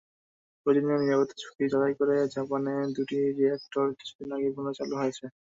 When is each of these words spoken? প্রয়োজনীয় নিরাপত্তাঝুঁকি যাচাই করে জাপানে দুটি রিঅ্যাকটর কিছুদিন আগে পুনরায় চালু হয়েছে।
প্রয়োজনীয় 0.65 0.99
নিরাপত্তাঝুঁকি 1.01 1.63
যাচাই 1.65 1.93
করে 1.99 2.15
জাপানে 2.35 2.73
দুটি 2.95 3.17
রিঅ্যাকটর 3.37 3.87
কিছুদিন 3.99 4.29
আগে 4.35 4.47
পুনরায় 4.55 4.77
চালু 4.79 4.93
হয়েছে। 5.01 5.25